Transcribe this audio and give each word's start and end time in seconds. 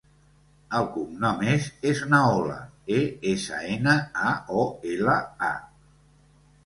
El 0.77 0.87
cognom 0.93 1.43
és 1.55 1.67
Esnaola: 1.91 2.57
e, 2.97 3.03
essa, 3.35 3.61
ena, 3.77 3.95
a, 4.31 4.35
o, 4.63 4.65
ela, 4.95 5.19
a. 5.51 5.55